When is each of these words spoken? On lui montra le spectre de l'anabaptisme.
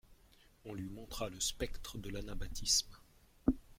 On 0.65 0.73
lui 0.73 0.89
montra 0.89 1.29
le 1.29 1.39
spectre 1.39 1.99
de 1.99 2.09
l'anabaptisme. 2.09 2.89